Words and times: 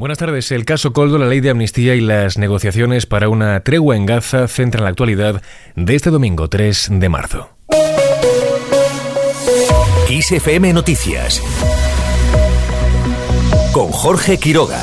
Buenas 0.00 0.16
tardes. 0.16 0.50
El 0.50 0.64
caso 0.64 0.94
Coldo, 0.94 1.18
la 1.18 1.26
ley 1.26 1.40
de 1.40 1.50
amnistía 1.50 1.94
y 1.94 2.00
las 2.00 2.38
negociaciones 2.38 3.04
para 3.04 3.28
una 3.28 3.60
tregua 3.60 3.96
en 3.96 4.06
Gaza 4.06 4.48
centran 4.48 4.84
la 4.84 4.88
actualidad 4.88 5.42
de 5.76 5.94
este 5.94 6.08
domingo 6.08 6.48
3 6.48 6.88
de 6.92 7.08
marzo. 7.10 7.50
ISFM 10.08 10.72
Noticias 10.72 11.42
con 13.74 13.92
Jorge 13.92 14.38
Quiroga. 14.38 14.80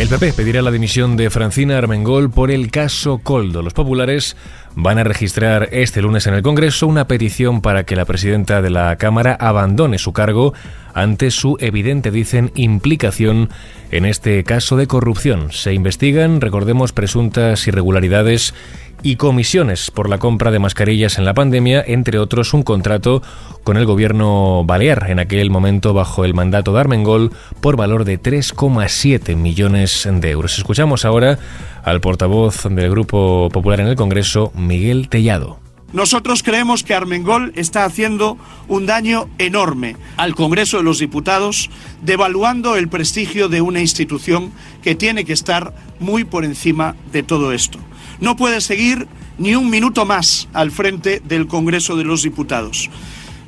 El 0.00 0.08
PP 0.08 0.32
pedirá 0.32 0.62
la 0.62 0.70
dimisión 0.70 1.18
de 1.18 1.28
Francina 1.28 1.76
Armengol 1.76 2.30
por 2.30 2.50
el 2.50 2.70
caso 2.70 3.18
Coldo. 3.18 3.60
Los 3.60 3.74
populares 3.74 4.34
van 4.74 4.96
a 4.96 5.04
registrar 5.04 5.68
este 5.72 6.00
lunes 6.00 6.26
en 6.26 6.32
el 6.32 6.40
Congreso 6.40 6.86
una 6.86 7.06
petición 7.06 7.60
para 7.60 7.84
que 7.84 7.96
la 7.96 8.06
presidenta 8.06 8.62
de 8.62 8.70
la 8.70 8.96
Cámara 8.96 9.36
abandone 9.38 9.98
su 9.98 10.14
cargo 10.14 10.54
ante 10.94 11.30
su 11.30 11.58
evidente, 11.60 12.10
dicen, 12.10 12.50
implicación 12.54 13.50
en 13.90 14.06
este 14.06 14.42
caso 14.42 14.78
de 14.78 14.86
corrupción. 14.86 15.52
Se 15.52 15.74
investigan, 15.74 16.40
recordemos, 16.40 16.92
presuntas 16.92 17.66
irregularidades 17.68 18.54
y 19.02 19.16
comisiones 19.16 19.90
por 19.90 20.08
la 20.08 20.18
compra 20.18 20.50
de 20.50 20.58
mascarillas 20.58 21.18
en 21.18 21.24
la 21.24 21.34
pandemia, 21.34 21.82
entre 21.86 22.18
otros 22.18 22.54
un 22.54 22.62
contrato 22.62 23.22
con 23.64 23.76
el 23.76 23.86
gobierno 23.86 24.64
balear, 24.64 25.10
en 25.10 25.18
aquel 25.18 25.50
momento 25.50 25.94
bajo 25.94 26.24
el 26.24 26.34
mandato 26.34 26.72
de 26.72 26.80
Armengol, 26.80 27.32
por 27.60 27.76
valor 27.76 28.04
de 28.04 28.20
3,7 28.20 29.36
millones 29.36 30.08
de 30.10 30.30
euros. 30.30 30.58
Escuchamos 30.58 31.04
ahora 31.04 31.38
al 31.82 32.00
portavoz 32.00 32.64
del 32.64 32.90
Grupo 32.90 33.48
Popular 33.52 33.80
en 33.80 33.88
el 33.88 33.96
Congreso, 33.96 34.52
Miguel 34.54 35.08
Tellado. 35.08 35.58
Nosotros 35.92 36.44
creemos 36.44 36.84
que 36.84 36.94
Armengol 36.94 37.52
está 37.56 37.84
haciendo 37.84 38.38
un 38.68 38.86
daño 38.86 39.28
enorme 39.38 39.96
al 40.16 40.36
Congreso 40.36 40.76
de 40.76 40.84
los 40.84 41.00
Diputados, 41.00 41.68
devaluando 42.02 42.76
el 42.76 42.88
prestigio 42.88 43.48
de 43.48 43.60
una 43.60 43.80
institución 43.80 44.52
que 44.82 44.94
tiene 44.94 45.24
que 45.24 45.32
estar 45.32 45.74
muy 45.98 46.22
por 46.22 46.44
encima 46.44 46.94
de 47.12 47.24
todo 47.24 47.52
esto. 47.52 47.80
No 48.20 48.36
puede 48.36 48.60
seguir 48.60 49.08
ni 49.38 49.54
un 49.54 49.70
minuto 49.70 50.04
más 50.04 50.48
al 50.52 50.70
frente 50.70 51.20
del 51.24 51.46
Congreso 51.46 51.96
de 51.96 52.04
los 52.04 52.22
Diputados. 52.22 52.90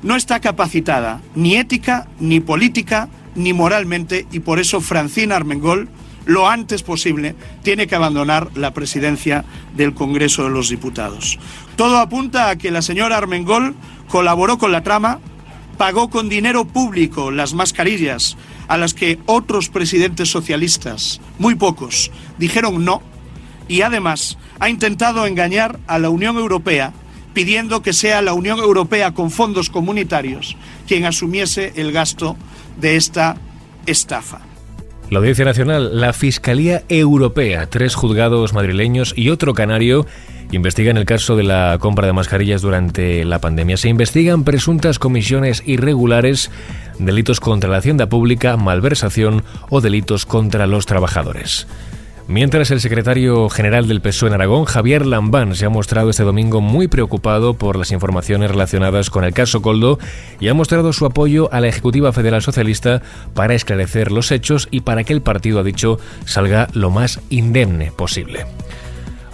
No 0.02 0.16
está 0.16 0.40
capacitada 0.40 1.20
ni 1.34 1.56
ética, 1.56 2.08
ni 2.18 2.40
política, 2.40 3.08
ni 3.34 3.52
moralmente, 3.52 4.26
y 4.32 4.40
por 4.40 4.58
eso 4.58 4.80
Francina 4.80 5.36
Armengol 5.36 5.88
lo 6.24 6.48
antes 6.48 6.82
posible, 6.82 7.34
tiene 7.62 7.86
que 7.86 7.96
abandonar 7.96 8.50
la 8.54 8.72
presidencia 8.72 9.44
del 9.76 9.94
Congreso 9.94 10.44
de 10.44 10.50
los 10.50 10.68
Diputados. 10.68 11.38
Todo 11.76 11.98
apunta 11.98 12.48
a 12.48 12.56
que 12.56 12.70
la 12.70 12.82
señora 12.82 13.16
Armengol 13.16 13.74
colaboró 14.08 14.58
con 14.58 14.72
la 14.72 14.82
trama, 14.82 15.18
pagó 15.78 16.10
con 16.10 16.28
dinero 16.28 16.64
público 16.64 17.30
las 17.30 17.54
mascarillas 17.54 18.36
a 18.68 18.76
las 18.76 18.94
que 18.94 19.18
otros 19.26 19.68
presidentes 19.68 20.30
socialistas, 20.30 21.20
muy 21.38 21.54
pocos, 21.56 22.10
dijeron 22.38 22.84
no, 22.84 23.02
y 23.68 23.82
además 23.82 24.38
ha 24.62 24.68
intentado 24.68 25.27
engañar 25.27 25.80
a 25.88 25.98
la 25.98 26.08
Unión 26.08 26.36
Europea 26.36 26.92
pidiendo 27.34 27.82
que 27.82 27.92
sea 27.92 28.22
la 28.22 28.32
Unión 28.32 28.60
Europea 28.60 29.12
con 29.12 29.32
fondos 29.32 29.70
comunitarios 29.70 30.56
quien 30.86 31.05
asumiese 31.05 31.72
el 31.74 31.91
gasto 31.91 32.36
de 32.80 32.94
esta 32.94 33.38
estafa. 33.86 34.42
La 35.10 35.18
Audiencia 35.18 35.44
Nacional, 35.44 36.00
la 36.00 36.12
Fiscalía 36.12 36.84
Europea, 36.88 37.66
tres 37.66 37.96
juzgados 37.96 38.52
madrileños 38.52 39.14
y 39.16 39.30
otro 39.30 39.52
canario 39.52 40.06
investigan 40.52 40.96
el 40.96 41.06
caso 41.06 41.34
de 41.34 41.42
la 41.42 41.78
compra 41.80 42.06
de 42.06 42.12
mascarillas 42.12 42.62
durante 42.62 43.24
la 43.24 43.40
pandemia. 43.40 43.77
Se 43.77 43.88
investigan 43.88 44.44
presuntas 44.44 45.00
comisiones 45.00 45.64
irregulares, 45.66 46.52
delitos 47.00 47.40
contra 47.40 47.68
la 47.68 47.78
hacienda 47.78 48.08
pública, 48.08 48.56
malversación 48.56 49.42
o 49.70 49.80
delitos 49.80 50.24
contra 50.24 50.68
los 50.68 50.86
trabajadores. 50.86 51.66
Mientras 52.28 52.70
el 52.70 52.80
secretario 52.80 53.48
general 53.48 53.88
del 53.88 54.00
PSOE 54.00 54.28
en 54.28 54.34
Aragón, 54.34 54.64
Javier 54.64 55.04
Lambán, 55.06 55.56
se 55.56 55.66
ha 55.66 55.70
mostrado 55.70 56.08
este 56.08 56.22
domingo 56.22 56.60
muy 56.60 56.86
preocupado 56.86 57.54
por 57.54 57.76
las 57.76 57.90
informaciones 57.90 58.50
relacionadas 58.50 59.10
con 59.10 59.24
el 59.24 59.34
caso 59.34 59.60
Coldo 59.60 59.98
y 60.38 60.48
ha 60.48 60.55
mostrado 60.55 60.92
su 60.92 61.05
apoyo 61.05 61.52
a 61.52 61.61
la 61.61 61.68
Ejecutiva 61.68 62.12
Federal 62.12 62.40
Socialista 62.40 63.02
para 63.34 63.55
esclarecer 63.55 64.12
los 64.12 64.30
hechos 64.30 64.68
y 64.70 64.80
para 64.80 65.02
que 65.02 65.12
el 65.12 65.20
partido, 65.20 65.58
ha 65.58 65.64
dicho, 65.64 65.98
salga 66.24 66.68
lo 66.72 66.90
más 66.90 67.20
indemne 67.28 67.90
posible. 67.90 68.46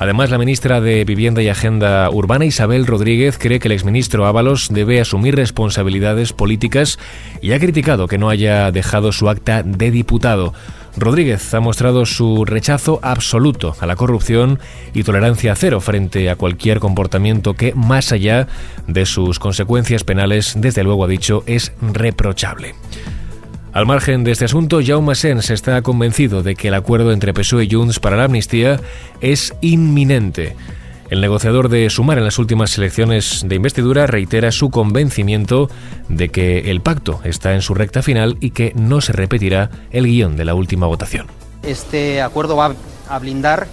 Además, 0.01 0.31
la 0.31 0.39
ministra 0.39 0.81
de 0.81 1.05
Vivienda 1.05 1.43
y 1.43 1.49
Agenda 1.49 2.09
Urbana, 2.09 2.45
Isabel 2.45 2.87
Rodríguez, 2.87 3.37
cree 3.37 3.59
que 3.59 3.67
el 3.67 3.73
exministro 3.73 4.27
Ábalos 4.27 4.69
debe 4.71 5.01
asumir 5.01 5.35
responsabilidades 5.35 6.33
políticas 6.33 7.01
y 7.43 7.51
ha 7.51 7.59
criticado 7.59 8.07
que 8.07 8.17
no 8.17 8.31
haya 8.31 8.71
dejado 8.71 9.11
su 9.11 9.29
acta 9.29 9.65
de 9.65 9.91
diputado. 9.91 10.55
Rodríguez 10.97 11.55
ha 11.55 11.61
mostrado 11.61 12.07
su 12.07 12.45
rechazo 12.45 12.99
absoluto 13.03 13.77
a 13.81 13.87
la 13.87 13.97
corrupción 13.97 14.59
y 14.95 15.03
tolerancia 15.03 15.55
cero 15.55 15.81
frente 15.81 16.31
a 16.31 16.37
cualquier 16.37 16.81
comportamiento 16.81 17.55
que, 17.55 17.75
más 17.75 18.13
allá 18.13 18.49
de 18.87 19.07
sus 19.07 19.39
consecuencias 19.39 20.05
penales, 20.05 20.55
desde 20.57 20.83
luego 20.85 21.05
ha 21.05 21.09
dicho, 21.09 21.45
es 21.47 21.73
reprochable. 21.81 22.75
Al 23.73 23.87
margen 23.87 24.25
de 24.25 24.33
este 24.33 24.47
asunto, 24.47 24.81
Jaume 24.85 25.15
Sens 25.15 25.51
está 25.51 25.81
convencido 25.83 26.43
de 26.43 26.57
que 26.57 26.69
el 26.69 26.75
acuerdo 26.75 27.13
entre 27.13 27.35
PSOE 27.35 27.65
y 27.65 27.71
Junts 27.71 28.01
para 28.01 28.17
la 28.17 28.25
amnistía 28.25 28.81
es 29.21 29.55
inminente. 29.61 30.57
El 31.11 31.23
negociador 31.23 31.71
de 31.71 31.89
Sumar 31.89 32.19
en 32.19 32.25
las 32.25 32.39
últimas 32.39 32.77
elecciones 32.77 33.43
de 33.47 33.55
investidura 33.55 34.07
reitera 34.07 34.53
su 34.53 34.69
convencimiento 34.69 35.71
de 36.11 36.29
que 36.29 36.71
el 36.71 36.83
pacto 36.83 37.21
está 37.25 37.55
en 37.55 37.63
su 37.63 37.73
recta 37.73 38.03
final 38.03 38.37
y 38.41 38.51
que 38.51 38.75
no 38.77 39.01
se 39.01 39.15
repetirá 39.15 39.71
el 39.91 40.05
guion 40.05 40.37
de 40.37 40.45
la 40.45 40.55
última 40.55 40.87
votación. 40.87 41.27
Este 41.63 42.21
acuerdo 42.21 42.57
va 42.57 42.75
a 43.09 43.19
blindar 43.19 43.67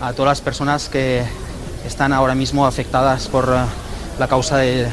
a 0.00 0.12
todas 0.12 0.30
las 0.30 0.40
personas 0.40 0.88
que 0.88 1.22
están 1.86 2.12
ahora 2.12 2.34
mismo 2.34 2.66
afectadas 2.66 3.28
por 3.28 3.44
eh, 3.44 3.62
la 4.18 4.26
causa 4.26 4.56
de, 4.56 4.88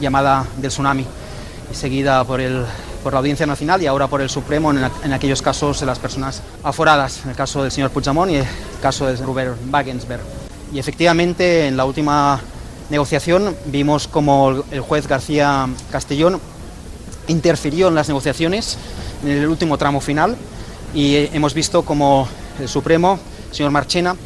llamada 0.00 0.46
del 0.56 0.70
tsunami, 0.70 1.04
seguida 1.72 2.24
por 2.24 2.40
la 2.40 3.18
Audiencia 3.18 3.44
Nacional 3.44 3.82
y 3.82 3.86
ahora 3.86 4.06
por 4.06 4.22
el 4.22 4.30
Supremo 4.30 4.70
en, 4.70 5.12
aquellos 5.12 5.42
casos 5.42 5.80
de 5.80 5.84
las 5.84 5.98
personas 5.98 6.42
aforadas, 6.64 7.22
en 7.24 7.30
el 7.30 7.36
caso 7.36 7.62
del 7.62 7.70
señor 7.70 7.90
Puigdemont 7.90 8.30
y 8.30 8.36
el 8.36 8.46
caso 8.80 9.06
de 9.06 9.14
Robert 9.16 9.58
Wagensberg. 9.70 10.47
Y 10.72 10.78
efectivamente 10.78 11.66
en 11.66 11.76
la 11.76 11.84
última 11.84 12.40
negociación 12.90 13.56
vimos 13.66 14.08
como 14.08 14.64
el 14.70 14.80
juez 14.80 15.06
García 15.06 15.68
Castellón 15.90 16.40
interfirió 17.26 17.88
en 17.88 17.94
las 17.94 18.08
negociaciones 18.08 18.78
en 19.22 19.30
el 19.30 19.46
último 19.46 19.76
tramo 19.76 20.00
final 20.00 20.36
y 20.94 21.16
hemos 21.34 21.54
visto 21.54 21.82
como 21.82 22.28
el 22.60 22.68
Supremo, 22.68 23.18
el 23.50 23.54
señor 23.54 23.70
Marchena, 23.70 24.16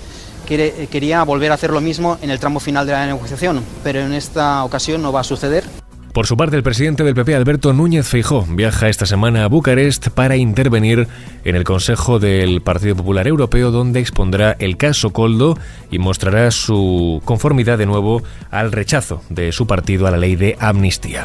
quería 0.46 1.22
volver 1.24 1.50
a 1.50 1.54
hacer 1.54 1.70
lo 1.70 1.80
mismo 1.80 2.18
en 2.22 2.30
el 2.30 2.38
tramo 2.38 2.60
final 2.60 2.86
de 2.86 2.92
la 2.92 3.06
negociación, 3.06 3.64
pero 3.82 4.00
en 4.00 4.12
esta 4.12 4.64
ocasión 4.64 5.02
no 5.02 5.12
va 5.12 5.20
a 5.20 5.24
suceder. 5.24 5.64
Por 6.12 6.26
su 6.26 6.36
parte, 6.36 6.56
el 6.56 6.62
presidente 6.62 7.04
del 7.04 7.14
PP, 7.14 7.34
Alberto 7.34 7.72
Núñez 7.72 8.06
Feijó, 8.06 8.44
viaja 8.46 8.90
esta 8.90 9.06
semana 9.06 9.44
a 9.44 9.46
Bucarest 9.46 10.08
para 10.10 10.36
intervenir 10.36 11.08
en 11.42 11.56
el 11.56 11.64
Consejo 11.64 12.18
del 12.18 12.60
Partido 12.60 12.94
Popular 12.94 13.26
Europeo, 13.26 13.70
donde 13.70 14.00
expondrá 14.00 14.54
el 14.58 14.76
caso 14.76 15.14
Coldo 15.14 15.56
y 15.90 15.98
mostrará 15.98 16.50
su 16.50 17.22
conformidad 17.24 17.78
de 17.78 17.86
nuevo 17.86 18.22
al 18.50 18.72
rechazo 18.72 19.22
de 19.30 19.52
su 19.52 19.66
partido 19.66 20.06
a 20.06 20.10
la 20.10 20.18
ley 20.18 20.36
de 20.36 20.54
amnistía. 20.60 21.24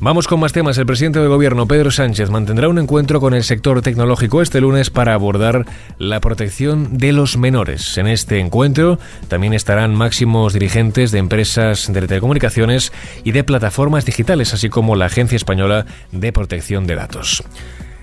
Vamos 0.00 0.28
con 0.28 0.38
más 0.38 0.52
temas. 0.52 0.78
El 0.78 0.86
presidente 0.86 1.18
del 1.18 1.28
gobierno, 1.28 1.66
Pedro 1.66 1.90
Sánchez, 1.90 2.30
mantendrá 2.30 2.68
un 2.68 2.78
encuentro 2.78 3.18
con 3.20 3.34
el 3.34 3.42
sector 3.42 3.82
tecnológico 3.82 4.42
este 4.42 4.60
lunes 4.60 4.90
para 4.90 5.12
abordar 5.12 5.66
la 5.98 6.20
protección 6.20 6.98
de 6.98 7.12
los 7.12 7.36
menores. 7.36 7.98
En 7.98 8.06
este 8.06 8.38
encuentro 8.38 9.00
también 9.26 9.54
estarán 9.54 9.96
máximos 9.96 10.52
dirigentes 10.52 11.10
de 11.10 11.18
empresas 11.18 11.92
de 11.92 12.06
telecomunicaciones 12.06 12.92
y 13.24 13.32
de 13.32 13.42
plataformas 13.42 14.04
digitales, 14.04 14.54
así 14.54 14.68
como 14.68 14.94
la 14.94 15.06
Agencia 15.06 15.34
Española 15.34 15.84
de 16.12 16.32
Protección 16.32 16.86
de 16.86 16.94
Datos. 16.94 17.42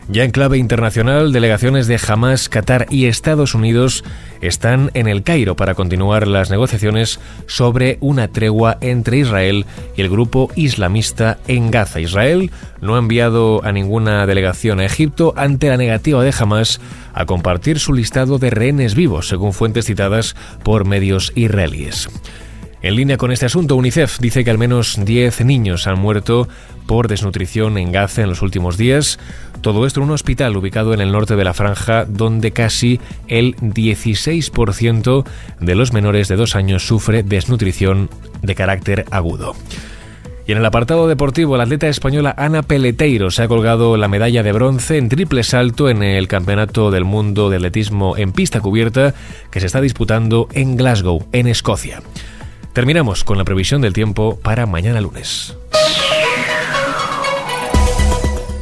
Ya 0.08 0.24
en 0.24 0.30
clave 0.30 0.60
internacional, 0.60 1.34
delegaciones 1.34 1.88
de 1.88 2.00
Hamas, 2.08 2.48
Qatar 2.48 2.86
y 2.92 3.08
Estados 3.08 3.56
Unidos 3.56 4.04
están 4.40 4.92
en 4.94 5.08
el 5.08 5.24
Cairo 5.24 5.56
para 5.56 5.74
continuar 5.74 6.28
las 6.28 6.52
negociaciones 6.52 7.20
sobre 7.48 7.98
una 8.02 8.28
tregua 8.28 8.78
entre 8.82 9.18
Israel 9.18 9.66
y 9.98 10.02
el 10.02 10.10
grupo 10.10 10.52
islamista 10.56 11.40
en 11.48 11.72
Gaza. 11.72 12.02
Israel 12.02 12.52
no 12.82 12.96
ha 12.96 13.00
enviado 13.00 13.66
a 13.66 13.72
ninguna 13.72 14.28
delegación 14.28 14.80
a 14.80 14.86
Egipto 14.86 15.34
ante 15.38 15.70
la 15.70 15.78
negativa 15.78 16.24
de 16.24 16.34
Hamas 16.38 16.80
a 17.16 17.26
compartir 17.26 17.80
su 17.80 17.92
listado 17.92 18.38
de 18.38 18.52
rehenes 18.52 18.94
vivos, 18.94 19.28
según 19.28 19.54
fuentes 19.54 19.86
citadas 19.86 20.36
por 20.64 20.86
medios 20.86 21.34
israelíes. 21.36 22.10
En 22.86 22.96
línea 22.96 23.18
con 23.18 23.32
este 23.32 23.48
asunto, 23.48 23.76
UNICEF 23.78 24.20
dice 24.20 24.44
que 24.44 24.52
al 24.52 24.60
menos 24.60 25.04
10 25.04 25.44
niños 25.44 25.88
han 25.88 25.98
muerto 25.98 26.48
por 26.86 27.08
desnutrición 27.08 27.80
en 27.80 27.92
Gaza 27.92 28.22
en 28.22 28.30
los 28.30 28.44
últimos 28.44 28.78
días. 28.78 29.18
Todo 29.62 29.88
esto 29.88 30.02
en 30.02 30.04
un 30.04 30.12
hospital 30.12 30.56
ubicado 30.56 30.94
en 30.94 31.02
el 31.02 31.12
norte 31.12 31.36
de 31.36 31.44
la 31.44 31.56
franja, 31.56 32.06
donde 32.06 32.52
casi 32.52 33.00
el 33.28 33.56
16% 33.56 35.26
de 35.62 35.74
los 35.74 35.94
menores 35.94 36.28
de 36.28 36.36
dos 36.36 36.56
años 36.56 36.86
sufre 36.86 37.24
desnutrición 37.24 38.08
de 38.44 38.54
carácter 38.54 39.06
agudo. 39.10 39.56
Y 40.46 40.52
en 40.52 40.60
el 40.60 40.66
apartado 40.68 41.08
deportivo, 41.08 41.58
la 41.58 41.64
atleta 41.64 41.88
española 41.88 42.36
Ana 42.38 42.62
Peleteiro 42.62 43.32
se 43.32 43.42
ha 43.42 43.48
colgado 43.48 43.98
la 43.98 44.10
medalla 44.10 44.44
de 44.44 44.52
bronce 44.52 45.00
en 45.00 45.10
triple 45.10 45.42
salto 45.42 45.90
en 45.90 46.04
el 46.04 46.28
Campeonato 46.28 46.92
del 46.92 47.04
Mundo 47.04 47.50
de 47.50 47.56
Atletismo 47.56 48.16
en 48.16 48.32
pista 48.32 48.62
cubierta 48.62 49.16
que 49.50 49.60
se 49.60 49.66
está 49.66 49.82
disputando 49.82 50.48
en 50.54 50.78
Glasgow, 50.78 51.26
en 51.32 51.48
Escocia. 51.48 52.04
Terminamos 52.76 53.24
con 53.24 53.38
la 53.38 53.46
previsión 53.46 53.82
del 53.82 53.94
tiempo 53.94 54.38
para 54.44 54.66
mañana 54.66 55.00
lunes. 55.00 55.56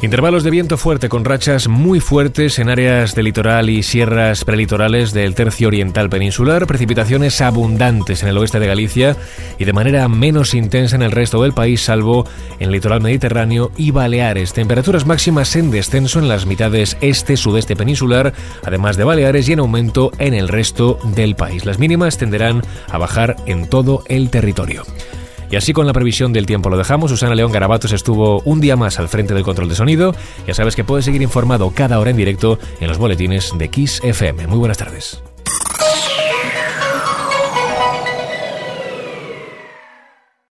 Intervalos 0.04 0.44
de 0.44 0.50
viento 0.50 0.76
fuerte 0.76 1.08
con 1.08 1.24
rachas 1.24 1.66
muy 1.66 1.98
fuertes 1.98 2.58
en 2.58 2.68
áreas 2.68 3.14
de 3.14 3.22
litoral 3.22 3.70
y 3.70 3.82
sierras 3.82 4.44
prelitorales 4.44 5.14
del 5.14 5.34
tercio 5.34 5.68
oriental 5.68 6.10
peninsular, 6.10 6.66
precipitaciones 6.66 7.40
abundantes 7.40 8.22
en 8.22 8.28
el 8.28 8.36
oeste 8.36 8.60
de 8.60 8.66
Galicia 8.66 9.16
y 9.58 9.64
de 9.64 9.72
manera 9.72 10.06
menos 10.08 10.52
intensa 10.52 10.94
en 10.96 11.00
el 11.00 11.10
resto 11.10 11.42
del 11.42 11.54
país, 11.54 11.80
salvo 11.80 12.26
en 12.58 12.66
el 12.66 12.72
litoral 12.72 13.00
mediterráneo 13.00 13.72
y 13.78 13.92
Baleares. 13.92 14.52
Temperaturas 14.52 15.06
máximas 15.06 15.56
en 15.56 15.70
descenso 15.70 16.18
en 16.18 16.28
las 16.28 16.44
mitades 16.44 16.98
este-sudeste 17.00 17.74
peninsular, 17.74 18.34
además 18.62 18.98
de 18.98 19.04
Baleares 19.04 19.48
y 19.48 19.54
en 19.54 19.60
aumento 19.60 20.12
en 20.18 20.34
el 20.34 20.48
resto 20.48 20.98
del 21.14 21.34
país. 21.34 21.64
Las 21.64 21.78
mínimas 21.78 22.18
tenderán 22.18 22.60
a 22.90 22.98
bajar 22.98 23.36
en 23.46 23.70
todo 23.70 24.04
el 24.08 24.28
territorio. 24.28 24.82
Y 25.50 25.56
así 25.56 25.72
con 25.72 25.86
la 25.86 25.92
previsión 25.92 26.32
del 26.32 26.46
tiempo 26.46 26.70
lo 26.70 26.76
dejamos. 26.76 27.10
Susana 27.10 27.34
León 27.34 27.52
Garabatos 27.52 27.92
estuvo 27.92 28.40
un 28.40 28.60
día 28.60 28.76
más 28.76 28.98
al 28.98 29.08
frente 29.08 29.34
del 29.34 29.44
control 29.44 29.68
de 29.68 29.74
sonido. 29.74 30.14
Ya 30.46 30.54
sabes 30.54 30.76
que 30.76 30.84
puedes 30.84 31.04
seguir 31.04 31.22
informado 31.22 31.70
cada 31.74 31.98
hora 31.98 32.10
en 32.10 32.16
directo 32.16 32.58
en 32.80 32.88
los 32.88 32.98
boletines 32.98 33.52
de 33.56 33.68
Kiss 33.68 34.00
FM. 34.02 34.46
Muy 34.46 34.58
buenas 34.58 34.78
tardes. 34.78 35.22